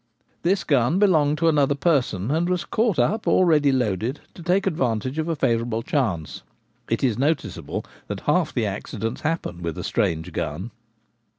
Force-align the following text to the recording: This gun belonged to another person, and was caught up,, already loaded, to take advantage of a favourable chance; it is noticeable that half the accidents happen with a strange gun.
This 0.41 0.63
gun 0.63 0.97
belonged 0.97 1.37
to 1.37 1.47
another 1.47 1.75
person, 1.75 2.31
and 2.31 2.49
was 2.49 2.65
caught 2.65 2.97
up,, 2.97 3.27
already 3.27 3.71
loaded, 3.71 4.19
to 4.33 4.41
take 4.41 4.65
advantage 4.65 5.19
of 5.19 5.27
a 5.27 5.35
favourable 5.35 5.83
chance; 5.83 6.41
it 6.89 7.03
is 7.03 7.19
noticeable 7.19 7.85
that 8.07 8.21
half 8.21 8.51
the 8.51 8.65
accidents 8.65 9.21
happen 9.21 9.61
with 9.61 9.77
a 9.77 9.83
strange 9.83 10.33
gun. 10.33 10.71